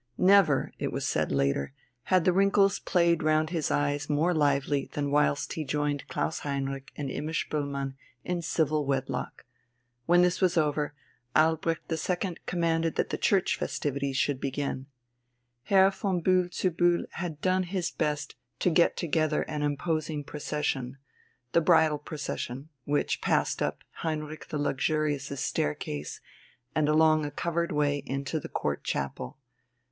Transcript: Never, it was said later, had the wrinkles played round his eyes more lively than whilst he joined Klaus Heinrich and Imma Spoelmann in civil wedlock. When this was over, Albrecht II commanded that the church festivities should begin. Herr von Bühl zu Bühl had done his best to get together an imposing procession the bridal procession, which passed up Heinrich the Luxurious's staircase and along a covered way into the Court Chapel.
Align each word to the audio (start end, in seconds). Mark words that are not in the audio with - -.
Never, 0.17 0.71
it 0.79 0.91
was 0.91 1.05
said 1.05 1.31
later, 1.31 1.73
had 2.05 2.25
the 2.25 2.33
wrinkles 2.33 2.79
played 2.79 3.21
round 3.21 3.51
his 3.51 3.69
eyes 3.69 4.09
more 4.09 4.33
lively 4.33 4.89
than 4.93 5.11
whilst 5.11 5.53
he 5.53 5.63
joined 5.63 6.07
Klaus 6.07 6.39
Heinrich 6.39 6.91
and 6.95 7.11
Imma 7.11 7.33
Spoelmann 7.33 7.93
in 8.23 8.41
civil 8.41 8.87
wedlock. 8.87 9.45
When 10.07 10.23
this 10.23 10.41
was 10.41 10.57
over, 10.57 10.95
Albrecht 11.35 11.83
II 11.91 12.37
commanded 12.47 12.95
that 12.95 13.09
the 13.11 13.17
church 13.19 13.55
festivities 13.59 14.17
should 14.17 14.41
begin. 14.41 14.87
Herr 15.65 15.91
von 15.91 16.23
Bühl 16.23 16.51
zu 16.51 16.71
Bühl 16.71 17.03
had 17.11 17.39
done 17.39 17.61
his 17.61 17.91
best 17.91 18.33
to 18.57 18.71
get 18.71 18.97
together 18.97 19.43
an 19.43 19.61
imposing 19.61 20.23
procession 20.23 20.97
the 21.51 21.61
bridal 21.61 21.99
procession, 21.99 22.69
which 22.85 23.21
passed 23.21 23.61
up 23.61 23.83
Heinrich 23.97 24.47
the 24.47 24.57
Luxurious's 24.57 25.41
staircase 25.41 26.21
and 26.73 26.89
along 26.89 27.23
a 27.23 27.29
covered 27.29 27.71
way 27.71 28.01
into 28.07 28.39
the 28.39 28.49
Court 28.49 28.83
Chapel. 28.83 29.37